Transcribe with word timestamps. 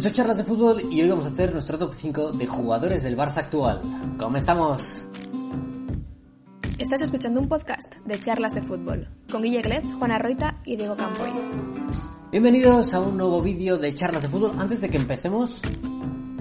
Esto 0.00 0.08
es 0.08 0.14
Charlas 0.14 0.38
de 0.38 0.44
Fútbol 0.44 0.90
y 0.90 1.02
hoy 1.02 1.10
vamos 1.10 1.26
a 1.26 1.28
hacer 1.28 1.52
nuestro 1.52 1.76
top 1.76 1.92
5 1.94 2.32
de 2.32 2.46
jugadores 2.46 3.02
del 3.02 3.18
Barça 3.18 3.36
actual. 3.36 3.82
¡Comenzamos! 4.18 5.06
Estás 6.78 7.02
escuchando 7.02 7.38
un 7.38 7.48
podcast 7.48 7.96
de 8.06 8.18
Charlas 8.18 8.54
de 8.54 8.62
Fútbol 8.62 9.10
con 9.30 9.42
Guille 9.42 9.60
Glez, 9.60 9.84
Juana 9.98 10.18
Roita 10.18 10.58
y 10.64 10.76
Diego 10.76 10.96
Campoy. 10.96 11.28
Bienvenidos 12.30 12.94
a 12.94 13.00
un 13.00 13.18
nuevo 13.18 13.42
vídeo 13.42 13.76
de 13.76 13.94
Charlas 13.94 14.22
de 14.22 14.30
Fútbol. 14.30 14.52
Antes 14.58 14.80
de 14.80 14.88
que 14.88 14.96
empecemos, 14.96 15.60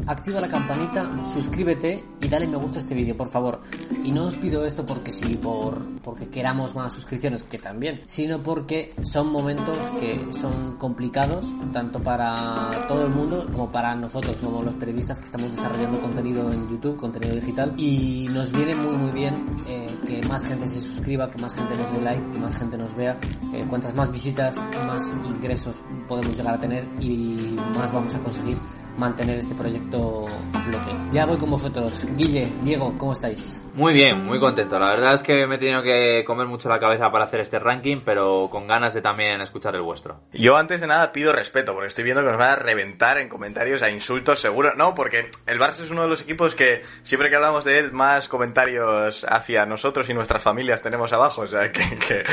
activa 0.09 0.41
la 0.41 0.48
campanita, 0.48 1.08
suscríbete 1.23 2.04
y 2.20 2.27
dale 2.27 2.48
me 2.48 2.58
gusta 2.58 2.80
a 2.80 2.81
este 2.81 2.95
vídeo, 2.95 3.16
por 3.16 3.30
favor. 3.30 3.59
Y 4.04 4.12
no 4.12 4.26
os 4.26 4.36
pido 4.36 4.66
esto 4.66 4.84
porque 4.84 5.12
sí, 5.12 5.36
por, 5.36 6.02
porque 6.02 6.27
queramos 6.30 6.73
más 6.73 6.94
suscripciones, 6.94 7.44
que 7.44 7.59
también, 7.59 8.02
sino 8.08 8.40
porque 8.40 8.95
son 9.03 9.31
momentos 9.31 9.77
que 10.00 10.27
son 10.34 10.77
complicados, 10.77 11.45
tanto 11.72 12.02
para 12.02 12.72
todo 12.88 13.05
el 13.05 13.12
mundo 13.12 13.48
como 13.52 13.72
para 13.72 13.94
nosotros, 13.95 14.36
como 14.38 14.64
los 14.64 14.73
periodistas 14.76 15.20
que 15.20 15.26
estamos 15.26 15.55
desarrollando 15.55 16.02
contenido 16.02 16.52
en 16.52 16.67
YouTube, 16.67 16.98
contenido 16.98 17.36
digital. 17.36 17.73
Y 17.78 18.28
nos 18.31 18.52
viene 18.52 18.76
muy 18.76 18.98
muy 18.98 19.11
bien 19.11 19.45
eh, 19.67 19.95
que 20.08 20.28
más 20.28 20.44
gente 20.44 20.66
se 20.66 20.81
suscriba, 20.81 21.30
que 21.30 21.38
más 21.38 21.53
gente 21.53 21.78
nos 21.78 21.92
dé 21.92 22.02
like, 22.02 22.31
que 22.31 22.39
más 22.39 22.55
gente 22.58 22.78
nos 22.78 22.95
vea. 22.95 23.16
Eh, 23.53 23.64
cuantas 23.70 23.94
más 23.94 24.11
visitas, 24.11 24.55
más 24.88 25.14
ingresos 25.23 25.76
podemos 26.08 26.36
llegar 26.36 26.55
a 26.55 26.59
tener 26.59 26.88
y 27.00 27.55
más 27.76 27.94
vamos 27.94 28.16
a 28.16 28.20
conseguir 28.20 28.58
mantener 29.00 29.39
este 29.39 29.55
proyecto 29.55 30.28
a 30.28 30.59
flote. 30.59 30.92
Ya 31.11 31.25
voy 31.25 31.38
con 31.38 31.50
vosotros. 31.50 32.05
Guille, 32.16 32.52
Diego, 32.64 32.94
¿cómo 32.97 33.14
estáis? 33.14 33.61
Muy 33.73 33.94
bien, 33.94 34.25
muy 34.25 34.39
contento. 34.39 34.78
La 34.78 34.88
verdad 34.88 35.14
es 35.14 35.23
que 35.23 35.47
me 35.47 35.55
he 35.55 35.58
tenido 35.58 35.81
que 35.81 36.23
comer 36.28 36.47
mucho 36.47 36.67
la 36.67 36.80
cabeza 36.80 37.09
para 37.09 37.23
hacer 37.23 37.39
este 37.39 37.59
ranking, 37.59 38.02
pero 38.03 38.50
con 38.52 38.67
ganas 38.67 38.94
de 38.94 39.02
también 39.02 39.39
escuchar 39.39 39.75
el 39.75 39.81
vuestro. 39.81 40.20
Yo 40.33 40.58
antes 40.58 40.81
de 40.81 40.88
nada 40.88 41.14
pido 41.14 41.31
respeto, 41.31 41.73
porque 41.73 41.88
estoy 41.88 42.03
viendo 42.03 42.22
que 42.22 42.30
nos 42.30 42.38
van 42.38 42.52
a 42.52 42.55
reventar 42.58 43.17
en 43.20 43.30
comentarios 43.30 43.81
a 43.81 43.89
insultos, 43.89 44.39
seguro. 44.39 44.73
No, 44.75 44.94
porque 44.94 45.31
el 45.45 45.59
Barça 45.59 45.83
es 45.83 45.92
uno 45.92 46.02
de 46.02 46.09
los 46.09 46.22
equipos 46.22 46.55
que 46.55 46.81
siempre 47.03 47.30
que 47.30 47.38
hablamos 47.38 47.64
de 47.64 47.80
él, 47.80 47.94
más 47.94 48.27
comentarios 48.27 49.25
hacia 49.30 49.66
nosotros 49.66 50.09
y 50.09 50.14
nuestras 50.14 50.44
familias 50.44 50.81
tenemos 50.81 51.14
abajo. 51.14 51.44
O 51.44 51.47
sea, 51.47 51.72
que, 51.72 51.97
que 51.97 52.23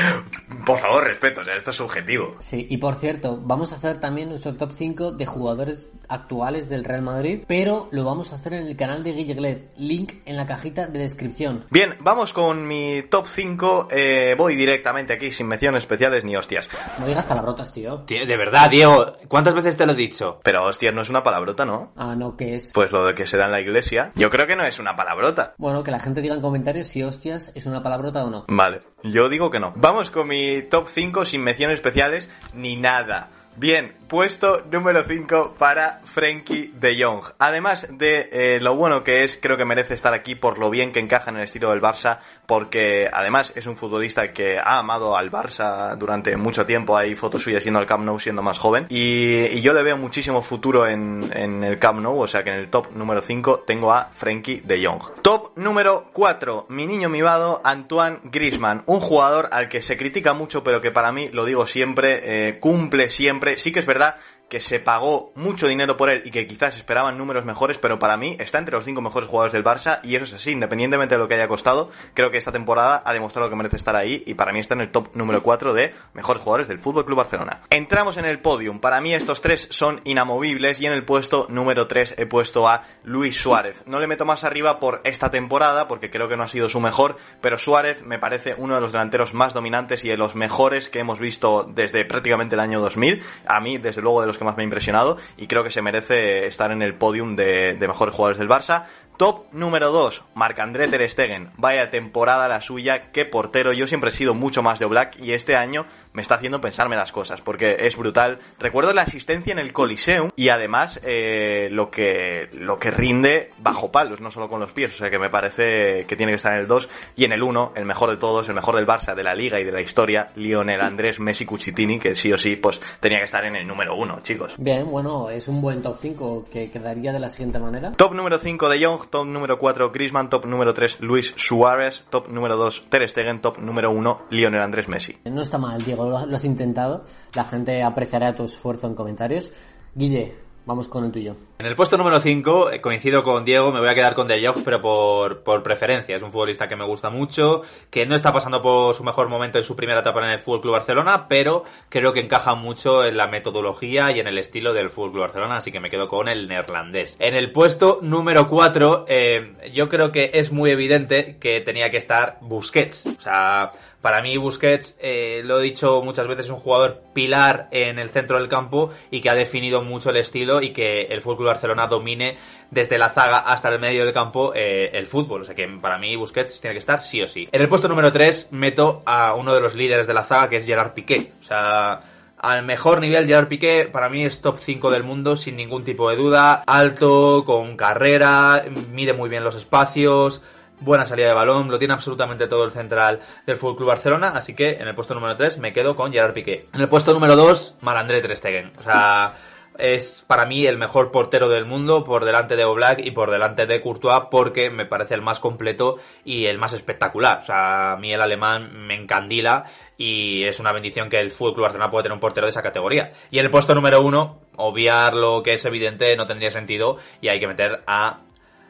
por 0.65 0.79
favor, 0.79 1.05
respeto. 1.05 1.41
O 1.41 1.43
sea, 1.45 1.55
esto 1.55 1.71
es 1.71 1.77
subjetivo. 1.77 2.35
Sí, 2.39 2.67
y 2.69 2.77
por 2.77 2.95
cierto, 2.95 3.39
vamos 3.41 3.71
a 3.71 3.75
hacer 3.75 3.99
también 3.99 4.29
nuestro 4.29 4.55
top 4.55 4.73
5 4.75 5.11
de 5.13 5.25
jugadores 5.25 5.91
actuales 6.09 6.56
del 6.65 6.83
Real 6.83 7.01
Madrid, 7.01 7.43
pero 7.47 7.87
lo 7.91 8.03
vamos 8.03 8.31
a 8.31 8.35
hacer 8.35 8.53
en 8.53 8.67
el 8.67 8.75
canal 8.75 9.03
de 9.03 9.13
Guille 9.13 9.33
Gled. 9.35 9.57
Link 9.77 10.13
en 10.25 10.35
la 10.35 10.45
cajita 10.45 10.87
de 10.87 10.99
descripción. 10.99 11.65
Bien, 11.69 11.95
vamos 11.99 12.33
con 12.33 12.65
mi 12.67 13.03
top 13.03 13.27
5. 13.27 13.87
Eh, 13.91 14.35
voy 14.37 14.55
directamente 14.55 15.13
aquí, 15.13 15.31
sin 15.31 15.47
menciones 15.47 15.83
especiales 15.83 16.23
ni 16.23 16.35
hostias. 16.35 16.67
No 16.99 17.07
digas 17.07 17.25
palabrotas, 17.25 17.71
tío. 17.71 18.01
Tío, 18.01 18.25
De 18.25 18.37
verdad, 18.37 18.69
Diego, 18.69 19.13
¿cuántas 19.27 19.53
veces 19.53 19.77
te 19.77 19.85
lo 19.85 19.93
he 19.93 19.95
dicho? 19.95 20.39
Pero 20.43 20.65
hostias 20.65 20.93
no 20.93 21.01
es 21.01 21.09
una 21.09 21.23
palabrota, 21.23 21.65
¿no? 21.65 21.91
Ah, 21.95 22.15
no, 22.15 22.35
¿qué 22.35 22.55
es? 22.55 22.71
Pues 22.73 22.91
lo 22.91 23.05
de 23.05 23.13
que 23.13 23.27
se 23.27 23.37
da 23.37 23.45
en 23.45 23.51
la 23.51 23.61
iglesia. 23.61 24.11
Yo 24.15 24.29
creo 24.29 24.47
que 24.47 24.55
no 24.55 24.63
es 24.63 24.79
una 24.79 24.95
palabrota. 24.95 25.53
Bueno, 25.57 25.83
que 25.83 25.91
la 25.91 25.99
gente 25.99 26.21
diga 26.21 26.35
en 26.35 26.41
comentarios 26.41 26.87
si 26.87 27.03
hostias 27.03 27.51
es 27.55 27.65
una 27.65 27.83
palabrota 27.83 28.23
o 28.23 28.29
no. 28.29 28.45
Vale, 28.47 28.81
yo 29.03 29.29
digo 29.29 29.51
que 29.51 29.59
no. 29.59 29.73
Vamos 29.75 30.09
con 30.09 30.27
mi 30.27 30.63
top 30.63 30.87
5 30.87 31.25
sin 31.25 31.43
menciones 31.43 31.75
especiales 31.75 32.29
ni 32.53 32.75
nada. 32.75 33.29
Bien, 33.59 33.91
puesto 34.07 34.63
número 34.71 35.03
5 35.03 35.55
para 35.57 35.99
Frenkie 36.05 36.73
de 36.75 37.03
Jong. 37.03 37.23
Además 37.39 37.87
de 37.89 38.29
eh, 38.31 38.59
lo 38.61 38.75
bueno 38.75 39.03
que 39.03 39.23
es, 39.23 39.35
creo 39.41 39.57
que 39.57 39.65
merece 39.65 39.95
estar 39.95 40.13
aquí 40.13 40.35
por 40.35 40.59
lo 40.59 40.69
bien 40.69 40.91
que 40.91 40.99
encaja 40.99 41.31
en 41.31 41.37
el 41.37 41.43
estilo 41.43 41.71
del 41.71 41.81
Barça, 41.81 42.19
porque 42.45 43.09
además 43.11 43.53
es 43.55 43.65
un 43.65 43.75
futbolista 43.75 44.31
que 44.31 44.59
ha 44.59 44.77
amado 44.77 45.17
al 45.17 45.31
Barça 45.31 45.97
durante 45.97 46.37
mucho 46.37 46.67
tiempo. 46.67 46.95
Hay 46.95 47.15
fotos 47.15 47.41
suyas 47.41 47.63
siendo 47.63 47.79
al 47.79 47.87
Camp 47.87 48.05
Nou 48.05 48.19
siendo 48.19 48.43
más 48.43 48.59
joven. 48.59 48.85
Y, 48.89 49.59
yo 49.59 49.73
le 49.73 49.81
veo 49.81 49.97
muchísimo 49.97 50.43
futuro 50.43 50.85
en, 50.85 51.31
el 51.33 51.79
Camp 51.79 51.99
Nou, 51.99 52.21
o 52.21 52.27
sea 52.27 52.43
que 52.43 52.51
en 52.51 52.59
el 52.59 52.69
top 52.69 52.91
número 52.91 53.23
5 53.23 53.63
tengo 53.65 53.91
a 53.91 54.05
Frenkie 54.11 54.61
de 54.63 54.85
Jong. 54.85 55.21
Top 55.23 55.53
número 55.55 56.11
4, 56.13 56.67
mi 56.69 56.85
niño 56.85 57.09
mimado, 57.09 57.59
Antoine 57.63 58.19
Griezmann. 58.23 58.83
Un 58.85 58.99
jugador 58.99 59.49
al 59.51 59.67
que 59.67 59.81
se 59.81 59.97
critica 59.97 60.33
mucho, 60.33 60.63
pero 60.63 60.79
que 60.79 60.91
para 60.91 61.11
mí, 61.11 61.29
lo 61.33 61.43
digo 61.43 61.65
siempre, 61.65 62.21
eh, 62.23 62.59
cumple 62.59 63.09
siempre 63.09 63.46
sí 63.57 63.71
que 63.71 63.79
es 63.79 63.85
verdad 63.85 64.17
que 64.49 64.59
se 64.59 64.79
pagó 64.79 65.31
mucho 65.35 65.67
dinero 65.67 65.97
por 65.97 66.09
él 66.09 66.21
y 66.25 66.31
que 66.31 66.47
quizás 66.47 66.75
esperaban 66.77 67.17
números 67.17 67.45
mejores, 67.45 67.77
pero 67.77 67.99
para 67.99 68.17
mí 68.17 68.37
está 68.39 68.57
entre 68.57 68.75
los 68.75 68.85
cinco 68.85 69.01
mejores 69.01 69.29
jugadores 69.29 69.53
del 69.53 69.63
Barça 69.63 69.99
y 70.03 70.15
eso 70.15 70.25
es 70.25 70.33
así, 70.33 70.51
independientemente 70.51 71.15
de 71.15 71.19
lo 71.19 71.27
que 71.27 71.35
haya 71.35 71.47
costado, 71.47 71.89
creo 72.13 72.31
que 72.31 72.37
esta 72.37 72.51
temporada 72.51 73.01
ha 73.05 73.13
demostrado 73.13 73.49
que 73.49 73.55
merece 73.55 73.75
estar 73.75 73.95
ahí 73.95 74.23
y 74.25 74.35
para 74.35 74.53
mí 74.53 74.59
está 74.59 74.73
en 74.73 74.81
el 74.81 74.91
top 74.91 75.09
número 75.13 75.43
4 75.43 75.73
de 75.73 75.93
mejores 76.13 76.41
jugadores 76.41 76.67
del 76.67 76.79
Fútbol 76.79 77.05
Club 77.05 77.17
Barcelona. 77.17 77.61
Entramos 77.69 78.17
en 78.17 78.25
el 78.25 78.39
podium, 78.39 78.79
para 78.79 79.01
mí 79.01 79.13
estos 79.13 79.41
tres 79.41 79.67
son 79.71 80.01
inamovibles 80.05 80.79
y 80.81 80.85
en 80.85 80.93
el 80.93 81.03
puesto 81.03 81.47
número 81.49 81.87
3 81.87 82.15
he 82.17 82.25
puesto 82.25 82.67
a 82.67 82.83
Luis 83.03 83.39
Suárez. 83.39 83.83
No 83.85 83.99
le 83.99 84.07
meto 84.07 84.25
más 84.25 84.43
arriba 84.43 84.79
por 84.79 85.01
esta 85.03 85.31
temporada 85.31 85.87
porque 85.87 86.09
creo 86.09 86.27
que 86.27 86.37
no 86.37 86.43
ha 86.43 86.47
sido 86.47 86.69
su 86.69 86.79
mejor, 86.79 87.17
pero 87.41 87.57
Suárez 87.57 88.03
me 88.03 88.19
parece 88.19 88.55
uno 88.57 88.75
de 88.75 88.81
los 88.81 88.91
delanteros 88.91 89.33
más 89.33 89.53
dominantes 89.53 90.03
y 90.05 90.09
de 90.09 90.17
los 90.17 90.35
mejores 90.35 90.89
que 90.89 90.99
hemos 90.99 91.19
visto 91.19 91.69
desde 91.69 92.05
prácticamente 92.05 92.55
el 92.55 92.61
año 92.61 92.79
2000. 92.79 93.21
A 93.45 93.59
mí, 93.59 93.77
desde 93.77 94.01
luego, 94.01 94.21
de 94.21 94.27
los 94.27 94.36
que 94.37 94.45
más 94.45 94.55
me 94.57 94.63
ha 94.63 94.65
impresionado 94.65 95.17
y 95.37 95.47
creo 95.47 95.63
que 95.63 95.71
se 95.71 95.81
merece 95.81 96.47
estar 96.47 96.71
en 96.71 96.81
el 96.81 96.95
podium 96.95 97.35
de, 97.35 97.75
de 97.75 97.87
mejores 97.87 98.13
jugadores 98.13 98.37
del 98.37 98.49
Barça. 98.49 98.83
Top 99.17 99.51
número 99.51 99.91
2, 99.91 100.21
Marc-André 100.35 100.87
Ter 100.87 101.09
Stegen. 101.09 101.49
Vaya 101.57 101.89
temporada 101.89 102.47
la 102.47 102.61
suya, 102.61 103.11
qué 103.11 103.25
portero. 103.25 103.73
Yo 103.73 103.87
siempre 103.87 104.11
he 104.11 104.13
sido 104.13 104.35
mucho 104.35 104.61
más 104.61 104.77
de 104.77 104.85
Black 104.85 105.19
y 105.19 105.31
este 105.31 105.55
año 105.55 105.87
me 106.13 106.21
está 106.21 106.35
haciendo 106.35 106.61
pensarme 106.61 106.95
las 106.95 107.11
cosas 107.11 107.41
porque 107.41 107.77
es 107.79 107.97
brutal. 107.97 108.37
Recuerdo 108.59 108.93
la 108.93 109.01
asistencia 109.01 109.53
en 109.53 109.59
el 109.59 109.73
Coliseum 109.73 110.29
y 110.35 110.49
además 110.49 110.99
eh, 111.03 111.69
lo 111.71 111.89
que 111.89 112.49
lo 112.53 112.77
que 112.77 112.91
rinde 112.91 113.51
bajo 113.57 113.91
palos, 113.91 114.21
no 114.21 114.29
solo 114.29 114.49
con 114.49 114.59
los 114.59 114.71
pies, 114.71 114.93
o 114.93 114.97
sea 114.97 115.09
que 115.09 115.17
me 115.17 115.31
parece 115.31 116.05
que 116.05 116.15
tiene 116.15 116.31
que 116.31 116.37
estar 116.37 116.53
en 116.53 116.59
el 116.59 116.67
2 116.67 116.89
y 117.15 117.25
en 117.25 117.31
el 117.31 117.41
1, 117.41 117.73
el 117.75 117.85
mejor 117.85 118.11
de 118.11 118.17
todos, 118.17 118.47
el 118.47 118.53
mejor 118.53 118.75
del 118.75 118.85
Barça, 118.85 119.15
de 119.15 119.23
la 119.23 119.33
liga 119.33 119.59
y 119.59 119.63
de 119.63 119.71
la 119.71 119.81
historia, 119.81 120.31
Lionel 120.35 120.81
Andrés 120.81 121.19
Messi 121.19 121.45
Cucitini, 121.45 121.97
que 121.97 122.13
sí 122.13 122.31
o 122.31 122.37
sí 122.37 122.55
pues 122.55 122.79
tenía 122.99 123.17
que 123.17 123.25
estar 123.25 123.45
en 123.45 123.55
el 123.55 123.65
número 123.65 123.95
1, 123.95 124.19
chicos. 124.21 124.53
Bien, 124.57 124.89
bueno, 124.89 125.29
es 125.31 125.47
un 125.47 125.59
buen 125.61 125.81
top 125.81 125.97
5 125.99 126.45
que 126.51 126.69
quedaría 126.69 127.13
de 127.13 127.19
la 127.19 127.29
siguiente 127.29 127.57
manera. 127.57 127.93
Top 127.93 128.13
número 128.13 128.37
5 128.37 128.69
de 128.69 128.79
Young, 128.79 129.06
top 129.09 129.25
número 129.25 129.59
4 129.59 129.91
Griezmann, 129.91 130.29
top 130.29 130.45
número 130.45 130.73
3 130.73 131.01
Luis 131.01 131.33
Suárez, 131.35 132.05
top 132.09 132.29
número 132.29 132.55
2 132.55 132.85
Ter 132.89 133.07
Stegen, 133.07 133.41
top 133.41 133.59
número 133.59 133.91
1 133.91 134.21
Lionel 134.31 134.61
Andrés 134.61 134.87
Messi. 134.87 135.17
No 135.25 135.41
está 135.41 135.57
mal, 135.57 135.81
Diego, 135.83 136.09
lo, 136.09 136.17
has 136.17 136.45
intentado. 136.45 137.03
La 137.33 137.43
gente 137.43 137.83
apreciará 137.83 138.35
tu 138.35 138.43
esfuerzo 138.43 138.87
en 138.87 138.95
comentarios. 138.95 139.51
Guille, 139.95 140.35
vamos 140.67 140.89
con 140.89 141.05
el 141.05 141.11
tuyo. 141.11 141.35
En 141.57 141.65
el 141.65 141.75
puesto 141.75 141.97
número 141.97 142.19
5, 142.19 142.71
eh, 142.71 142.79
coincido 142.81 143.23
con 143.23 143.45
Diego, 143.45 143.71
me 143.71 143.79
voy 143.79 143.87
a 143.87 143.95
quedar 143.95 144.13
con 144.13 144.27
De 144.27 144.45
Jong, 144.45 144.63
pero 144.63 144.81
por, 144.81 145.41
por 145.41 145.63
preferencia. 145.63 146.15
Es 146.15 146.21
un 146.21 146.31
futbolista 146.31 146.67
que 146.67 146.75
me 146.75 146.85
gusta 146.85 147.09
mucho, 147.09 147.61
que 147.89 148.05
no 148.05 148.13
está 148.13 148.33
pasando 148.33 148.61
por 148.61 148.93
su 148.93 149.03
mejor 149.03 149.29
momento 149.29 149.57
en 149.57 149.63
su 149.63 149.75
primera 149.75 150.01
etapa 150.01 150.23
en 150.23 150.31
el 150.31 150.39
Fútbol 150.39 150.61
Club 150.61 150.73
Barcelona, 150.73 151.27
pero 151.29 151.63
creo 151.89 152.11
que 152.11 152.19
encaja 152.19 152.53
mucho 152.53 153.05
en 153.05 153.15
la 153.15 153.27
metodología 153.27 154.11
y 154.11 154.19
en 154.19 154.27
el 154.27 154.37
estilo 154.37 154.73
del 154.73 154.89
Fútbol 154.89 155.11
Club 155.11 155.21
Barcelona, 155.21 155.55
así 155.57 155.71
que 155.71 155.79
me 155.79 155.89
quedo 155.89 156.09
con 156.09 156.27
el 156.27 156.49
neerlandés. 156.49 157.15
En 157.19 157.33
el 157.33 157.51
puesto 157.53 157.99
número 158.01 158.47
4, 158.47 159.05
eh, 159.07 159.71
yo 159.73 159.87
creo 159.87 160.11
que 160.11 160.31
es 160.33 160.51
muy 160.51 160.71
evidente 160.71 161.37
que 161.39 161.61
tenía 161.61 161.89
que 161.89 161.97
estar 161.97 162.39
Busquets. 162.41 163.07
O 163.07 163.21
sea, 163.21 163.71
para 164.01 164.21
mí 164.21 164.37
Busquets, 164.37 164.95
eh, 164.99 165.41
lo 165.43 165.59
he 165.59 165.63
dicho 165.63 166.01
muchas 166.03 166.27
veces, 166.27 166.45
es 166.45 166.51
un 166.51 166.59
jugador 166.59 167.01
pilar 167.13 167.67
en 167.71 167.97
el 167.97 168.09
centro 168.09 168.37
del 168.37 168.47
campo 168.47 168.91
y 169.09 169.21
que 169.21 169.29
ha 169.29 169.33
definido 169.33 169.81
mucho 169.81 170.11
el 170.11 170.17
estilo 170.17 170.61
y 170.61 170.71
que 170.71 171.03
el 171.03 171.21
Club 171.21 171.43
Barcelona 171.43 171.87
domine 171.87 172.37
desde 172.69 172.97
la 172.97 173.09
zaga 173.09 173.39
hasta 173.39 173.69
el 173.69 173.79
medio 173.79 174.05
del 174.05 174.13
campo 174.13 174.53
eh, 174.53 174.91
el 174.93 175.07
fútbol. 175.07 175.41
O 175.41 175.45
sea 175.45 175.55
que 175.55 175.67
para 175.67 175.97
mí 175.97 176.15
Busquets 176.15 176.61
tiene 176.61 176.75
que 176.75 176.79
estar 176.79 177.01
sí 177.01 177.21
o 177.21 177.27
sí. 177.27 177.49
En 177.51 177.61
el 177.61 177.67
puesto 177.67 177.87
número 177.87 178.11
3 178.11 178.49
meto 178.51 179.01
a 179.05 179.33
uno 179.33 179.53
de 179.53 179.61
los 179.61 179.73
líderes 179.73 180.05
de 180.05 180.13
la 180.13 180.23
zaga 180.23 180.49
que 180.49 180.57
es 180.57 180.65
Gerard 180.65 180.93
Piqué. 180.93 181.31
O 181.41 181.43
sea, 181.43 181.99
al 182.37 182.63
mejor 182.63 183.01
nivel 183.01 183.25
Gerard 183.25 183.47
Piqué 183.47 183.89
para 183.91 184.09
mí 184.09 184.23
es 184.23 184.41
top 184.41 184.59
5 184.59 184.91
del 184.91 185.03
mundo 185.03 185.35
sin 185.35 185.55
ningún 185.55 185.83
tipo 185.83 186.09
de 186.09 186.17
duda. 186.17 186.63
Alto, 186.67 187.43
con 187.45 187.75
carrera, 187.75 188.63
mide 188.91 189.13
muy 189.13 189.27
bien 189.27 189.43
los 189.43 189.55
espacios 189.55 190.43
buena 190.79 191.05
salida 191.05 191.27
de 191.27 191.33
balón, 191.33 191.69
lo 191.69 191.77
tiene 191.77 191.93
absolutamente 191.93 192.47
todo 192.47 192.63
el 192.63 192.71
central 192.71 193.19
del 193.45 193.57
Club 193.57 193.85
Barcelona, 193.85 194.33
así 194.35 194.53
que 194.55 194.71
en 194.71 194.87
el 194.87 194.95
puesto 194.95 195.13
número 195.13 195.35
3 195.35 195.57
me 195.57 195.73
quedo 195.73 195.95
con 195.95 196.11
Gerard 196.11 196.33
Piqué. 196.33 196.67
En 196.73 196.81
el 196.81 196.89
puesto 196.89 197.13
número 197.13 197.35
2, 197.35 197.77
Marandré 197.81 198.21
Ter 198.21 198.35
Stegen. 198.37 198.71
O 198.77 198.83
sea, 198.83 199.35
es 199.77 200.23
para 200.25 200.45
mí 200.45 200.65
el 200.65 200.77
mejor 200.77 201.11
portero 201.11 201.49
del 201.49 201.65
mundo 201.65 202.03
por 202.03 202.25
delante 202.25 202.55
de 202.55 202.65
Oblak 202.65 202.99
y 202.99 203.11
por 203.11 203.31
delante 203.31 203.65
de 203.65 203.81
Courtois 203.81 204.23
porque 204.31 204.69
me 204.69 204.85
parece 204.85 205.13
el 205.13 205.21
más 205.21 205.39
completo 205.39 205.97
y 206.25 206.45
el 206.45 206.57
más 206.57 206.73
espectacular. 206.73 207.39
O 207.39 207.43
sea, 207.43 207.93
a 207.93 207.97
mí 207.97 208.11
el 208.11 208.21
alemán 208.21 208.87
me 208.87 208.95
encandila 208.95 209.65
y 209.97 210.43
es 210.43 210.59
una 210.59 210.71
bendición 210.71 211.09
que 211.09 211.19
el 211.19 211.31
Fútbol 211.31 211.53
Club 211.53 211.63
Barcelona 211.63 211.89
pueda 211.89 212.03
tener 212.03 212.13
un 212.13 212.19
portero 212.19 212.45
de 212.45 212.51
esa 212.51 212.63
categoría. 212.63 213.13
Y 213.31 213.39
en 213.39 213.45
el 213.45 213.51
puesto 213.51 213.75
número 213.75 214.01
uno, 214.01 214.41
obviar 214.55 215.13
lo 215.13 215.43
que 215.43 215.53
es 215.53 215.65
evidente 215.65 216.15
no 216.15 216.25
tendría 216.25 216.51
sentido 216.51 216.97
y 217.21 217.29
hay 217.29 217.39
que 217.39 217.47
meter 217.47 217.83
a 217.87 218.21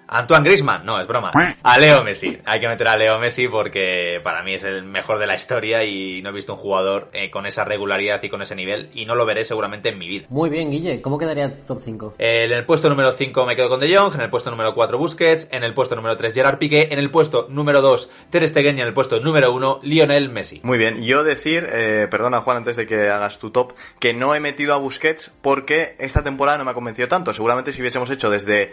Antoine 0.07 0.45
Grisman, 0.47 0.85
no, 0.85 0.99
es 0.99 1.07
broma. 1.07 1.31
A 1.63 1.77
Leo 1.77 2.03
Messi. 2.03 2.37
Hay 2.45 2.59
que 2.59 2.67
meter 2.67 2.87
a 2.87 2.97
Leo 2.97 3.19
Messi 3.19 3.47
porque 3.47 4.19
para 4.23 4.41
mí 4.41 4.53
es 4.53 4.63
el 4.63 4.83
mejor 4.83 5.19
de 5.19 5.27
la 5.27 5.35
historia 5.35 5.83
y 5.83 6.21
no 6.21 6.29
he 6.29 6.33
visto 6.33 6.53
un 6.53 6.59
jugador 6.59 7.09
eh, 7.13 7.29
con 7.29 7.45
esa 7.45 7.65
regularidad 7.65 8.21
y 8.23 8.29
con 8.29 8.41
ese 8.41 8.55
nivel 8.55 8.89
y 8.93 9.05
no 9.05 9.15
lo 9.15 9.25
veré 9.25 9.43
seguramente 9.43 9.89
en 9.89 9.97
mi 9.97 10.07
vida. 10.07 10.27
Muy 10.29 10.49
bien, 10.49 10.71
Guille. 10.71 11.01
¿Cómo 11.01 11.17
quedaría 11.17 11.65
top 11.65 11.79
5? 11.81 12.15
Eh, 12.17 12.45
en 12.45 12.51
el 12.51 12.65
puesto 12.65 12.89
número 12.89 13.11
5 13.11 13.45
me 13.45 13.55
quedo 13.55 13.69
con 13.69 13.79
De 13.79 13.95
Jong, 13.95 14.15
en 14.15 14.21
el 14.21 14.29
puesto 14.29 14.49
número 14.49 14.73
4 14.73 14.97
Busquets, 14.97 15.49
en 15.51 15.63
el 15.63 15.73
puesto 15.73 15.95
número 15.95 16.15
3 16.15 16.33
Gerard 16.33 16.57
Piqué, 16.57 16.87
en 16.91 16.99
el 16.99 17.11
puesto 17.11 17.47
número 17.49 17.81
2 17.81 18.09
Ter 18.29 18.47
Stegen 18.47 18.77
y 18.77 18.81
en 18.81 18.87
el 18.87 18.93
puesto 18.93 19.19
número 19.19 19.51
1 19.53 19.81
Lionel 19.83 20.29
Messi. 20.29 20.61
Muy 20.63 20.77
bien, 20.77 21.03
yo 21.03 21.23
decir, 21.23 21.67
eh, 21.69 22.07
perdona 22.09 22.41
Juan 22.41 22.57
antes 22.57 22.77
de 22.77 22.87
que 22.87 23.09
hagas 23.09 23.39
tu 23.39 23.51
top, 23.51 23.73
que 23.99 24.13
no 24.13 24.35
he 24.35 24.39
metido 24.39 24.73
a 24.73 24.77
Busquets 24.77 25.31
porque 25.41 25.95
esta 25.99 26.23
temporada 26.23 26.57
no 26.57 26.65
me 26.65 26.71
ha 26.71 26.73
convencido 26.73 27.07
tanto. 27.07 27.33
Seguramente 27.33 27.73
si 27.73 27.81
hubiésemos 27.81 28.09
hecho 28.09 28.29
desde 28.29 28.71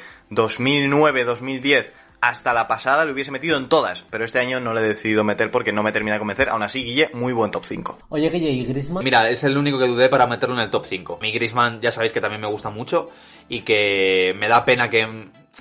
2009-2010 1.27 1.87
hasta 2.29 2.55
la 2.55 2.67
pasada 2.67 3.05
lo 3.05 3.13
hubiese 3.13 3.31
metido 3.31 3.59
en 3.59 3.69
todas, 3.69 4.03
pero 4.09 4.25
este 4.25 4.39
año 4.39 4.59
no 4.59 4.73
le 4.73 4.81
he 4.81 4.85
decidido 4.85 5.25
meter 5.25 5.51
porque 5.51 5.73
no 5.73 5.83
me 5.83 5.93
termina 5.93 6.15
de 6.15 6.19
convencer. 6.19 6.49
Aún 6.49 6.63
así, 6.63 6.83
Guille, 6.83 7.11
muy 7.13 7.35
buen 7.35 7.51
top 7.51 7.65
5. 7.67 7.99
Oye, 8.09 8.31
Guille, 8.31 8.51
¿y 8.51 8.65
Griezmann? 8.65 9.05
Mira, 9.05 9.29
es 9.29 9.45
el 9.45 9.59
único 9.59 9.79
que 9.79 9.87
dudé 9.87 10.09
para 10.09 10.27
meterlo 10.27 10.55
en 10.55 10.63
el 10.63 10.71
top 10.71 10.87
5. 10.87 11.19
Mi 11.21 11.33
Griezmann 11.33 11.83
ya 11.83 11.91
sabéis 11.91 12.13
que 12.13 12.23
también 12.23 12.41
me 12.41 12.47
gusta 12.47 12.71
mucho 12.71 13.11
y 13.49 13.61
que 13.61 14.35
me 14.39 14.49
da 14.49 14.65
pena 14.65 14.89
que 14.89 15.07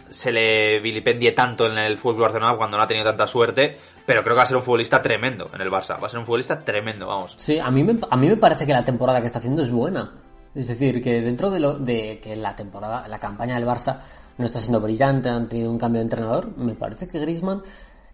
se 0.09 0.31
le 0.31 0.79
vilipendie 0.79 1.33
tanto 1.33 1.65
en 1.65 1.77
el 1.77 1.97
fútbol 1.97 2.21
Barcelona 2.21 2.55
cuando 2.55 2.77
no 2.77 2.83
ha 2.83 2.87
tenido 2.87 3.07
tanta 3.07 3.27
suerte, 3.27 3.77
pero 4.05 4.23
creo 4.23 4.33
que 4.33 4.37
va 4.37 4.43
a 4.43 4.47
ser 4.47 4.57
un 4.57 4.63
futbolista 4.63 5.01
tremendo 5.01 5.49
en 5.53 5.59
el 5.59 5.69
Barça. 5.69 6.01
Va 6.01 6.07
a 6.07 6.09
ser 6.09 6.19
un 6.19 6.25
futbolista 6.25 6.59
tremendo, 6.59 7.07
vamos. 7.07 7.33
Sí, 7.35 7.59
a 7.59 7.69
mí 7.71 7.83
me, 7.83 7.97
a 8.09 8.15
mí 8.15 8.27
me 8.27 8.37
parece 8.37 8.65
que 8.65 8.71
la 8.71 8.85
temporada 8.85 9.19
que 9.19 9.27
está 9.27 9.39
haciendo 9.39 9.61
es 9.61 9.69
buena. 9.69 10.13
Es 10.55 10.67
decir, 10.67 11.01
que 11.01 11.21
dentro 11.21 11.49
de 11.49 11.59
lo 11.59 11.77
de 11.77 12.19
que 12.21 12.35
la 12.35 12.55
temporada, 12.55 13.07
la 13.07 13.19
campaña 13.19 13.55
del 13.55 13.65
Barça 13.65 13.99
no 14.37 14.45
está 14.45 14.59
siendo 14.59 14.79
brillante, 14.79 15.29
han 15.29 15.49
tenido 15.49 15.71
un 15.71 15.77
cambio 15.77 15.99
de 15.99 16.03
entrenador, 16.03 16.57
me 16.57 16.75
parece 16.75 17.07
que 17.07 17.19
Griezmann, 17.19 17.63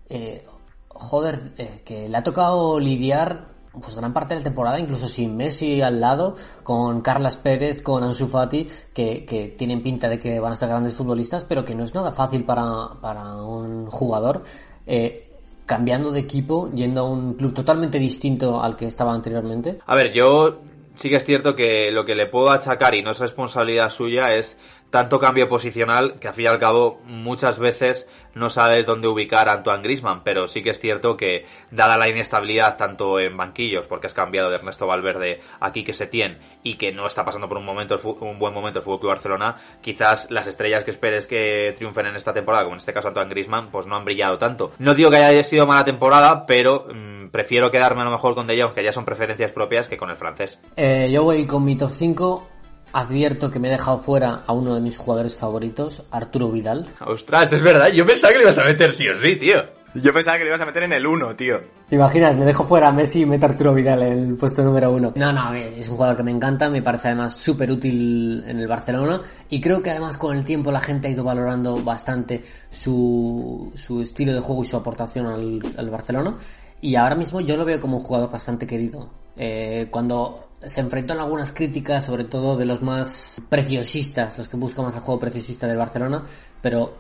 eh, 0.09 0.45
joder, 0.88 1.53
eh, 1.57 1.81
que 1.86 2.09
le 2.09 2.18
ha 2.18 2.24
tocado 2.24 2.80
lidiar 2.80 3.47
pues 3.71 3.95
gran 3.95 4.13
parte 4.13 4.33
de 4.33 4.39
la 4.39 4.44
temporada, 4.44 4.80
incluso 4.80 5.07
sin 5.07 5.38
Messi 5.38 5.81
al 5.81 6.01
lado, 6.01 6.36
con 6.63 7.01
Carlas 7.01 7.38
Pérez, 7.38 7.81
con 7.81 8.03
Ansu 8.03 8.27
Fati, 8.27 8.68
que, 8.94 9.25
que 9.25 9.50
tienen 9.50 9.83
pinta 9.83 10.09
de 10.09 10.19
que 10.19 10.39
van 10.39 10.53
a 10.53 10.56
ser 10.56 10.69
grandes 10.69 10.95
futbolistas, 10.95 11.44
pero 11.44 11.63
que 11.63 11.75
no 11.75 11.83
es 11.83 11.94
nada 11.94 12.12
fácil 12.12 12.44
para, 12.45 13.00
para 13.01 13.36
un 13.36 13.86
jugador. 13.86 14.44
Eh, 14.88 15.30
cambiando 15.65 16.12
de 16.12 16.19
equipo, 16.21 16.71
yendo 16.71 17.01
a 17.01 17.09
un 17.09 17.36
club 17.36 17.53
totalmente 17.53 18.00
distinto 18.00 18.59
al 18.59 18.75
que 18.75 18.88
estaba 18.88 19.13
anteriormente. 19.13 19.77
A 19.86 19.94
ver, 19.94 20.12
yo 20.12 20.62
sí 21.00 21.10
que 21.10 21.16
es 21.16 21.25
cierto 21.25 21.56
que 21.56 21.92
lo 21.92 22.04
que 22.04 22.13
le 22.13 22.25
puedo 22.25 22.51
achacar 22.51 22.94
y 22.94 23.01
no 23.01 23.12
es 23.12 23.19
responsabilidad 23.19 23.90
suya 23.90 24.36
es 24.36 24.57
tanto 24.89 25.19
cambio 25.19 25.47
posicional 25.47 26.19
que 26.19 26.27
al 26.27 26.33
fin 26.33 26.45
y 26.45 26.47
al 26.47 26.59
cabo 26.59 27.00
muchas 27.06 27.59
veces 27.59 28.07
no 28.33 28.50
sabes 28.50 28.86
dónde 28.86 29.07
ubicar 29.07 29.50
a 29.50 29.53
Antoine 29.53 29.83
Grisman, 29.83 30.24
pero 30.24 30.47
sí 30.47 30.63
que 30.63 30.69
es 30.69 30.80
cierto 30.80 31.18
que 31.18 31.45
dada 31.71 31.97
la 31.97 32.09
inestabilidad 32.09 32.77
tanto 32.77 33.19
en 33.19 33.36
banquillos, 33.36 33.88
porque 33.88 34.07
has 34.07 34.13
cambiado 34.13 34.50
de 34.50 34.56
Ernesto 34.56 34.88
Valverde 34.88 35.41
aquí 35.59 35.83
que 35.83 35.94
se 35.94 36.07
tiene 36.07 36.38
y 36.63 36.75
que 36.75 36.91
no 36.91 37.06
está 37.07 37.25
pasando 37.25 37.47
por 37.47 37.57
un 37.57 37.65
momento 37.65 38.00
un 38.21 38.39
buen 38.39 38.53
momento 38.53 38.80
el 38.80 38.86
Fútbol 38.86 39.00
Club 39.00 39.09
Barcelona, 39.09 39.56
quizás 39.81 40.30
las 40.30 40.47
estrellas 40.47 40.83
que 40.83 40.91
esperes 40.91 41.27
que 41.27 41.74
triunfen 41.75 42.06
en 42.06 42.15
esta 42.15 42.33
temporada, 42.33 42.63
como 42.63 42.75
en 42.75 42.80
este 42.80 42.94
caso 42.94 43.09
Antoine 43.09 43.30
Grisman, 43.30 43.69
pues 43.69 43.86
no 43.88 43.95
han 43.95 44.06
brillado 44.06 44.38
tanto. 44.38 44.71
No 44.80 44.94
digo 44.94 45.09
que 45.09 45.18
haya 45.18 45.44
sido 45.44 45.68
mala 45.68 45.83
temporada, 45.83 46.45
pero 46.45 46.88
mmm, 46.94 47.30
prefiero 47.30 47.71
quedarme 47.71 48.01
a 48.01 48.06
lo 48.06 48.12
mejor 48.12 48.36
con 48.36 48.47
De 48.47 48.62
Jong, 48.62 48.74
que 48.74 48.83
ya 48.83 48.91
son 48.91 49.06
preferencias 49.06 49.51
propias, 49.51 49.88
que 49.88 49.97
con 49.97 50.09
el 50.09 50.18
francés. 50.18 50.59
Eh, 50.75 51.09
yo 51.12 51.24
voy 51.24 51.45
con 51.45 51.63
mi 51.63 51.75
top 51.75 51.91
5 51.91 52.47
advierto 52.94 53.51
que 53.51 53.59
me 53.59 53.68
he 53.68 53.71
dejado 53.71 53.97
fuera 53.97 54.44
a 54.45 54.53
uno 54.53 54.75
de 54.75 54.81
mis 54.81 54.97
jugadores 54.97 55.36
favoritos, 55.36 56.03
Arturo 56.12 56.51
Vidal. 56.51 56.88
Ostras, 57.06 57.53
es 57.53 57.62
verdad, 57.62 57.89
yo 57.89 58.06
pensaba 58.06 58.33
que 58.33 58.39
le 58.39 58.44
ibas 58.44 58.57
a 58.57 58.63
meter 58.63 58.91
sí 58.91 59.07
o 59.07 59.15
sí, 59.15 59.36
tío. 59.36 59.80
Yo 59.95 60.13
pensaba 60.13 60.38
que 60.38 60.44
le 60.44 60.50
ibas 60.50 60.62
a 60.62 60.65
meter 60.68 60.83
en 60.83 60.94
el 60.94 61.07
1, 61.07 61.36
tío. 61.36 61.59
¿Te 61.89 61.95
imaginas? 61.95 62.36
Me 62.38 62.45
dejo 62.45 62.65
fuera 62.65 62.89
a 62.89 62.91
Messi 62.91 63.21
y 63.21 63.25
meto 63.25 63.47
a 63.47 63.50
Arturo 63.50 63.74
Vidal 63.74 64.03
en 64.03 64.30
el 64.30 64.36
puesto 64.36 64.63
número 64.63 64.91
1. 64.91 65.13
No, 65.15 65.33
no, 65.33 65.53
es 65.56 65.88
un 65.89 65.95
jugador 65.95 66.15
que 66.15 66.21
me 66.21 66.30
encanta, 66.30 66.69
me 66.69 66.83
parece 66.83 67.07
además 67.07 67.33
súper 67.33 67.71
útil 67.71 68.44
en 68.45 68.59
el 68.59 68.68
Barcelona 68.68 69.21
y 69.50 69.59
creo 69.59 69.81
que 69.81 69.89
además 69.89 70.19
con 70.19 70.38
el 70.38 70.45
tiempo 70.45 70.71
la 70.71 70.80
gente 70.80 71.07
ha 71.07 71.12
ido 71.12 71.24
valorando 71.24 71.83
bastante 71.83 72.44
su, 72.69 73.71
su 73.74 74.03
estilo 74.03 74.33
de 74.33 74.39
juego 74.39 74.62
y 74.62 74.68
su 74.68 74.77
aportación 74.77 75.25
al, 75.25 75.74
al 75.75 75.89
Barcelona 75.89 76.36
y 76.81 76.95
ahora 76.95 77.15
mismo 77.15 77.41
yo 77.41 77.57
lo 77.57 77.65
veo 77.65 77.80
como 77.80 77.97
un 77.97 78.03
jugador 78.03 78.30
bastante 78.30 78.68
querido. 78.68 79.09
Eh, 79.41 79.88
cuando 79.89 80.50
se 80.62 80.81
enfrentó 80.81 81.13
en 81.13 81.21
algunas 81.21 81.53
críticas, 81.53 82.03
sobre 82.03 82.25
todo 82.25 82.57
de 82.57 82.65
los 82.65 82.81
más 82.81 83.41
preciosistas, 83.47 84.38
los 84.38 84.50
que 84.50 84.57
buscan 84.57 84.83
más 84.83 84.95
el 84.95 85.00
juego 85.00 85.21
preciosista 85.21 85.65
del 85.65 85.77
Barcelona, 85.77 86.25
pero 86.62 86.94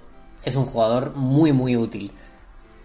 es 0.45 0.55
un 0.55 0.65
jugador 0.65 1.13
muy 1.15 1.51
muy 1.51 1.75
útil. 1.75 2.13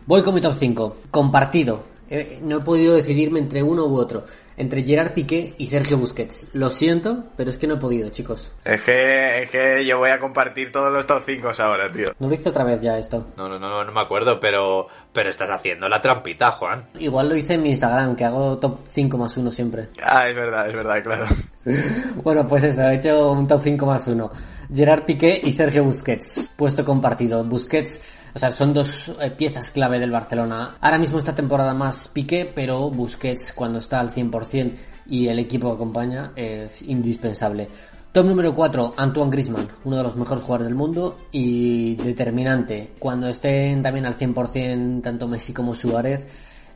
Voy 0.07 0.23
con 0.25 0.35
mi 0.35 0.41
top 0.41 0.55
5. 0.59 0.97
Compartido. 1.09 1.85
Eh, 2.11 2.41
no 2.43 2.57
he 2.57 2.61
podido 2.61 2.97
decidirme 2.97 3.39
entre 3.39 3.63
uno 3.63 3.87
u 3.87 3.97
otro. 3.97 4.25
Entre 4.57 4.85
Gerard 4.85 5.13
Piqué 5.13 5.55
y 5.59 5.67
Sergio 5.67 5.99
Busquets. 5.99 6.47
Lo 6.53 6.71
siento, 6.71 7.25
pero 7.37 7.51
es 7.51 7.59
que 7.59 7.67
no 7.67 7.75
he 7.75 7.79
podido, 7.79 8.09
chicos. 8.11 8.53
Es 8.65 8.83
que, 8.83 9.43
es 9.43 9.51
que 9.51 9.85
yo 9.85 9.99
voy 9.99 10.11
a 10.11 10.21
compartir 10.21 10.71
todos 10.71 10.93
los 10.93 11.07
top 11.07 11.23
5 11.27 11.53
ahora, 11.59 11.91
tío. 11.91 12.13
¿No 12.19 12.29
lo 12.29 12.35
hice 12.35 12.49
otra 12.49 12.65
vez 12.65 12.81
ya 12.81 12.99
esto? 12.99 13.27
No, 13.37 13.49
no, 13.49 13.59
no, 13.59 13.85
no 13.85 13.93
me 13.93 14.01
acuerdo, 14.01 14.39
pero, 14.39 14.87
pero 15.13 15.31
estás 15.31 15.51
haciendo 15.51 15.89
la 15.89 16.01
trampita, 16.01 16.53
Juan. 16.53 16.89
Igual 16.99 17.29
lo 17.29 17.37
hice 17.37 17.55
en 17.55 17.63
mi 17.63 17.71
Instagram, 17.71 18.15
que 18.15 18.25
hago 18.25 18.59
top 18.59 18.81
5 18.87 19.19
más 19.19 19.37
1 19.37 19.51
siempre. 19.51 19.89
Ah, 20.03 20.29
es 20.29 20.35
verdad, 20.35 20.69
es 20.69 20.75
verdad, 20.75 21.03
claro. 21.03 21.27
bueno, 22.23 22.47
pues 22.47 22.65
eso, 22.65 22.83
he 22.83 22.95
hecho 22.97 23.33
un 23.33 23.49
top 23.49 23.61
5 23.63 23.87
más 23.87 24.07
1. 24.07 24.31
Gerard 24.73 25.05
Piqué 25.05 25.41
y 25.43 25.53
Sergio 25.53 25.85
Busquets. 25.85 26.49
Puesto 26.57 26.85
compartido. 26.85 27.45
Busquets 27.45 28.01
o 28.35 28.39
sea, 28.39 28.51
son 28.51 28.75
dos 28.75 29.13
eh, 29.21 29.31
piezas 29.31 29.71
clave 29.71 29.99
del 30.01 30.11
Barcelona. 30.11 30.77
Ahora 30.81 30.99
mismo 30.99 31.19
esta 31.19 31.35
temporada 31.35 31.73
más 31.73 32.09
Piqué, 32.09 32.51
pero 32.53 32.91
Busquets 32.91 33.53
cuando 33.53 33.79
está 33.79 34.01
al 34.01 34.13
100% 34.13 34.75
y 35.07 35.29
el 35.29 35.39
equipo 35.39 35.69
que 35.69 35.75
acompaña 35.75 36.33
es 36.35 36.83
indispensable. 36.83 37.69
Top 38.11 38.27
número 38.27 38.55
4, 38.55 38.95
Antoine 38.97 39.31
Grisman, 39.31 39.69
uno 39.85 39.97
de 39.97 40.03
los 40.05 40.17
mejores 40.17 40.43
jugadores 40.43 40.67
del 40.67 40.77
mundo 40.77 41.19
y 41.33 41.97
determinante. 41.97 42.93
Cuando 42.99 43.29
estén 43.29 43.83
también 43.83 44.07
al 44.07 44.17
100% 44.17 45.03
tanto 45.03 45.27
Messi 45.27 45.53
como 45.53 45.75
Suárez, 45.75 46.21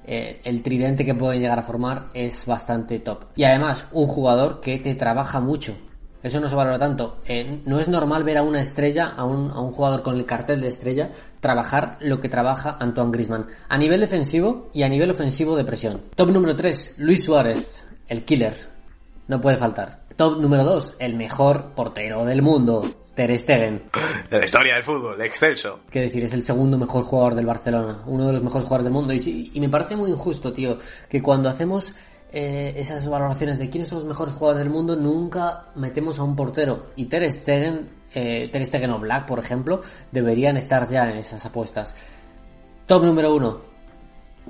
eh, 0.05 0.41
el 0.43 0.63
tridente 0.63 1.05
que 1.05 1.15
pueden 1.15 1.41
llegar 1.41 1.59
a 1.59 1.63
formar 1.63 2.09
es 2.15 2.45
bastante 2.47 2.99
top. 3.01 3.27
Y 3.37 3.45
además, 3.45 3.87
un 3.93 4.07
jugador 4.07 4.61
que 4.61 4.79
te 4.79 4.95
trabaja 4.95 5.39
mucho. 5.39 5.77
Eso 6.23 6.41
no 6.41 6.49
se 6.49 6.55
valora 6.55 6.79
tanto. 6.79 7.21
Eh, 7.27 7.61
no 7.65 7.79
es 7.79 7.89
normal 7.89 8.25
ver 8.25 8.39
a 8.39 8.43
una 8.43 8.61
estrella, 8.61 9.15
a 9.17 9.25
un, 9.25 9.51
a 9.51 9.61
un, 9.61 9.73
jugador 9.73 10.03
con 10.03 10.17
el 10.17 10.27
cartel 10.27 10.61
de 10.61 10.69
estrella, 10.69 11.11
trabajar 11.41 11.97
lo 12.01 12.19
que 12.21 12.29
trabaja 12.29 12.77
Antoine 12.81 13.13
Grisman. 13.13 13.47
A 13.69 13.79
nivel 13.79 14.01
defensivo 14.01 14.69
y 14.75 14.83
a 14.83 14.89
nivel 14.89 15.11
ofensivo 15.11 15.57
de 15.57 15.65
presión. 15.65 16.03
Top 16.17 16.31
número 16.31 16.57
3, 16.57 16.95
Luis 16.99 17.25
Suárez, 17.25 17.85
el 18.09 18.25
killer. 18.25 18.55
No 19.29 19.41
puede 19.41 19.59
faltar. 19.59 20.01
Top 20.17 20.41
número 20.41 20.65
2, 20.65 20.97
el 20.99 21.15
mejor 21.15 21.73
portero 21.75 22.25
del 22.25 22.43
mundo. 22.43 23.05
Ter 23.15 23.37
Stegen. 23.37 23.83
De 24.31 24.39
la 24.39 24.45
historia 24.45 24.75
del 24.75 24.85
fútbol, 24.85 25.21
excelso. 25.23 25.81
Qué 25.91 26.03
decir, 26.03 26.23
es 26.23 26.35
el 26.35 26.43
segundo 26.43 26.79
mejor 26.79 27.03
jugador 27.05 27.35
del 27.35 27.47
Barcelona. 27.47 28.03
Uno 28.07 28.27
de 28.27 28.33
los 28.35 28.43
mejores 28.43 28.65
jugadores 28.65 28.85
del 28.85 28.93
mundo. 28.93 29.13
Y, 29.13 29.51
y 29.55 29.61
me 29.61 29.69
parece 29.69 29.97
muy 29.97 30.11
injusto, 30.11 30.53
tío, 30.53 30.79
que 31.09 31.21
cuando 31.21 31.49
hacemos 31.49 31.93
eh, 32.33 32.75
esas 32.77 33.09
valoraciones 33.09 33.59
de 33.59 33.71
quiénes 33.71 33.89
son 33.89 33.99
los 33.99 34.07
mejores 34.07 34.35
jugadores 34.35 34.65
del 34.65 34.73
mundo, 34.73 34.97
nunca 34.97 35.67
metemos 35.75 36.19
a 36.19 36.25
un 36.25 36.37
portero. 36.37 36.89
Y 36.97 37.07
Ter 37.07 37.31
Stegen, 37.31 37.89
eh, 38.15 38.49
Ter 38.53 38.65
Stegen 38.65 38.91
o 38.91 38.99
Black, 38.99 39.27
por 39.27 39.39
ejemplo, 39.39 39.81
deberían 40.13 40.57
estar 40.57 40.89
ya 40.89 41.11
en 41.11 41.19
esas 41.19 41.45
apuestas. 41.47 41.95
Top 42.87 43.05
número 43.05 43.35
uno, 43.35 43.61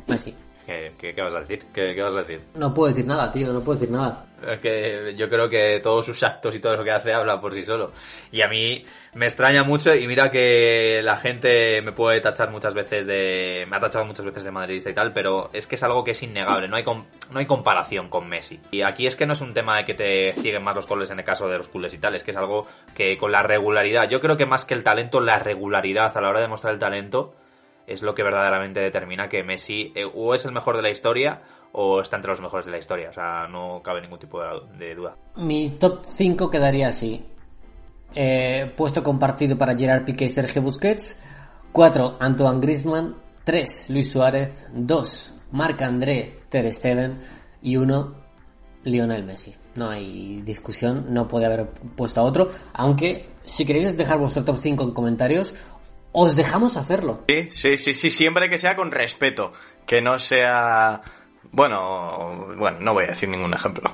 Messi. 0.06 0.35
¿Qué, 0.66 0.92
qué, 0.99 1.14
qué 1.14 1.23
vas 1.23 1.35
a 1.35 1.40
decir? 1.40 1.66
¿Qué, 1.73 1.94
¿Qué, 1.94 2.02
vas 2.02 2.14
a 2.14 2.18
decir? 2.18 2.42
No 2.56 2.75
puedo 2.75 2.88
decir 2.88 3.06
nada, 3.06 3.32
tío, 3.32 3.52
no 3.52 3.61
puedo 3.61 3.78
decir 3.78 3.92
nada. 3.92 4.26
Es 4.47 4.61
que 4.61 5.14
yo 5.16 5.28
creo 5.28 5.49
que 5.49 5.80
todos 5.80 6.07
sus 6.07 6.23
actos 6.23 6.54
y 6.54 6.61
todo 6.61 6.76
lo 6.76 6.85
que 6.85 6.90
hace 6.90 7.12
habla 7.12 7.40
por 7.40 7.52
sí 7.52 7.64
solo. 7.64 7.92
Y 8.30 8.42
a 8.42 8.49
mí 8.49 8.85
me 9.14 9.26
extraña 9.26 9.64
mucho 9.64 9.95
y 9.95 10.07
mira 10.07 10.30
que 10.30 11.00
la 11.02 11.16
gente 11.16 11.83
me 11.83 11.92
puede 11.92 12.21
tachar 12.21 12.50
muchas 12.50 12.75
veces 12.75 13.07
de... 13.07 13.66
Me 13.68 13.76
ha 13.76 13.80
tachado 13.80 14.04
muchas 14.04 14.25
veces 14.25 14.45
de 14.45 14.50
madridista 14.50 14.90
y 14.90 14.95
tal, 14.95 15.12
pero 15.12 15.50
es 15.52 15.66
que 15.66 15.75
es 15.75 15.83
algo 15.83 16.04
que 16.04 16.12
es 16.12 16.23
innegable, 16.23 16.68
no 16.68 16.76
hay, 16.76 16.85
no 16.85 17.38
hay 17.38 17.47
comparación 17.47 18.09
con 18.09 18.28
Messi. 18.28 18.61
Y 18.71 18.83
aquí 18.83 19.07
es 19.07 19.16
que 19.16 19.26
no 19.26 19.33
es 19.33 19.40
un 19.40 19.54
tema 19.54 19.78
de 19.78 19.85
que 19.85 19.95
te 19.95 20.33
cieguen 20.35 20.62
más 20.62 20.76
los 20.76 20.87
colores 20.87 21.11
en 21.11 21.18
el 21.18 21.25
caso 21.25 21.49
de 21.49 21.57
los 21.57 21.68
culés 21.68 21.95
y 21.95 21.99
tal, 21.99 22.14
es 22.14 22.23
que 22.23 22.30
es 22.30 22.37
algo 22.37 22.66
que 22.95 23.18
con 23.18 23.33
la 23.33 23.42
regularidad, 23.42 24.09
yo 24.09 24.21
creo 24.21 24.37
que 24.37 24.47
más 24.47 24.64
que 24.64 24.75
el 24.75 24.85
talento, 24.85 25.21
la 25.21 25.38
regularidad 25.38 26.16
a 26.16 26.21
la 26.21 26.28
hora 26.28 26.40
de 26.40 26.49
mostrar 26.49 26.73
el 26.73 26.78
talento 26.78 27.35
es 27.88 28.02
lo 28.02 28.14
que 28.14 28.23
verdaderamente 28.23 28.80
determina 28.80 29.28
que 29.28 29.42
Messi 29.42 29.92
eh, 29.95 30.04
o 30.04 30.35
es 30.35 30.45
el 30.45 30.52
mejor 30.52 30.76
de 30.76 30.83
la 30.83 30.90
historia 30.90 31.42
o 31.73 32.00
está 32.00 32.16
entre 32.16 32.30
los 32.30 32.40
mejores 32.40 32.66
de 32.66 32.73
la 32.73 32.78
historia. 32.78 33.11
O 33.11 33.12
sea, 33.12 33.47
no 33.49 33.80
cabe 33.83 34.00
ningún 34.00 34.18
tipo 34.18 34.40
de, 34.78 34.95
duda. 34.95 35.16
Mi 35.37 35.71
top 35.71 36.04
5 36.04 36.50
quedaría 36.50 36.88
así. 36.88 37.25
eh, 38.14 38.73
puesto 38.76 39.02
compartido 39.02 39.57
para 39.59 39.76
Gerard 39.76 40.04
Piqué 40.04 40.26
y 40.26 40.28
Sergio 40.28 40.62
Busquets. 40.62 41.18
4. 41.73 42.16
Antoine 42.21 42.61
Griezmann. 42.61 43.16
3. 43.45 43.90
Luis 43.90 44.12
Suárez. 44.12 44.66
2. 44.73 45.35
Marc-André 45.52 46.40
Ter 46.49 46.73
Stegen. 46.73 47.18
Y 47.62 47.76
1. 47.76 48.28
Lionel 48.85 49.25
Messi. 49.25 49.54
No 49.75 49.90
hay 49.90 50.42
discusión, 50.42 51.07
no 51.11 51.28
puede 51.28 51.47
haber 51.47 51.68
puesto 51.97 52.21
a 52.21 52.25
otro. 52.25 52.49
Aunque, 52.73 53.28
si 53.45 53.64
queréis 53.64 53.97
dejar 53.97 54.18
vuestro 54.18 54.45
top 54.45 54.57
5 54.57 54.83
en 54.85 54.90
comentarios, 54.92 55.54
os 56.12 56.37
dejamos 56.37 56.77
hacerlo. 56.77 57.25
Sí, 57.29 57.49
sí, 57.50 57.79
sí, 57.79 57.95
sí, 57.95 58.11
siempre 58.11 58.49
que 58.49 58.59
sea 58.59 58.77
con 58.77 58.91
respeto. 58.91 59.53
Que 59.87 60.03
no 60.03 60.19
sea 60.19 61.03
bueno, 61.52 62.47
bueno, 62.59 62.78
no 62.81 62.95
voy 62.95 63.05
a 63.05 63.09
decir 63.09 63.28
ningún 63.28 63.52
ejemplo. 63.55 63.90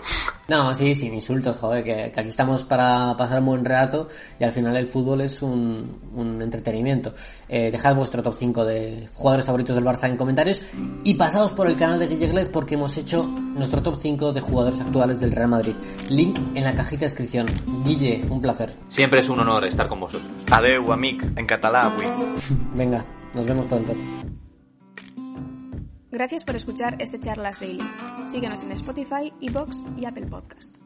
No, 0.49 0.75
sí, 0.75 0.94
sin 0.94 1.14
insultos, 1.14 1.56
joder, 1.56 1.82
que, 1.84 2.12
aquí 2.14 2.28
estamos 2.28 2.64
para 2.64 3.16
pasar 3.16 3.40
un 3.40 3.46
buen 3.46 3.64
rato 3.64 4.08
y 4.38 4.44
al 4.44 4.52
final 4.52 4.76
el 4.76 4.87
fútbol 4.87 5.23
es 5.23 5.40
un, 5.40 6.00
un 6.14 6.42
entretenimiento. 6.42 7.14
Eh, 7.49 7.70
dejad 7.70 7.94
vuestro 7.94 8.23
top 8.23 8.34
5 8.38 8.64
de 8.64 9.08
jugadores 9.14 9.46
favoritos 9.46 9.75
del 9.76 9.84
Barça 9.84 10.08
en 10.08 10.16
comentarios 10.16 10.62
y 11.04 11.14
pasaos 11.14 11.52
por 11.52 11.66
el 11.66 11.76
canal 11.76 11.99
de 11.99 12.06
Guille 12.06 12.46
porque 12.46 12.75
hemos 12.75 12.96
hecho 12.96 13.23
nuestro 13.25 13.82
top 13.82 13.99
5 14.00 14.32
de 14.32 14.40
jugadores 14.40 14.80
actuales 14.80 15.20
del 15.20 15.32
Real 15.32 15.49
Madrid. 15.49 15.75
Link 16.11 16.38
en 16.54 16.64
la 16.64 16.75
cajita 16.75 17.00
de 17.00 17.06
descripción. 17.06 17.46
Guille, 17.84 18.25
un 18.28 18.40
placer. 18.40 18.75
Siempre 18.88 19.20
es 19.20 19.28
un 19.28 19.40
honor 19.40 19.64
estar 19.64 19.88
con 19.88 20.00
vosotros. 20.00 20.30
Adeu, 20.50 20.92
amic, 20.92 21.25
en 21.37 21.46
catalán, 21.46 21.94
Venga, 22.75 23.04
nos 23.34 23.46
vemos 23.46 23.66
pronto. 23.66 23.94
Gracias 26.14 26.44
por 26.44 26.54
escuchar 26.54 26.94
este 27.00 27.18
Charlas 27.18 27.59
Daily. 27.59 27.83
Síguenos 28.30 28.62
en 28.62 28.71
Spotify, 28.71 29.33
Evox 29.40 29.85
y 29.97 30.04
Apple 30.04 30.26
Podcast. 30.26 30.76